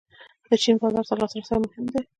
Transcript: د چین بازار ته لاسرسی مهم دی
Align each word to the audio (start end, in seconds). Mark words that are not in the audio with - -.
د 0.49 0.51
چین 0.63 0.75
بازار 0.81 1.03
ته 1.07 1.13
لاسرسی 1.19 1.55
مهم 1.65 1.85
دی 1.91 2.01